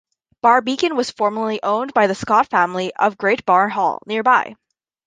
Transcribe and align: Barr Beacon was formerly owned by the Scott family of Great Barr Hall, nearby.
Barr 0.41 0.61
Beacon 0.61 0.95
was 0.95 1.11
formerly 1.11 1.59
owned 1.61 1.93
by 1.93 2.07
the 2.07 2.15
Scott 2.15 2.47
family 2.49 2.91
of 2.95 3.19
Great 3.19 3.45
Barr 3.45 3.69
Hall, 3.69 3.99
nearby. 4.07 4.55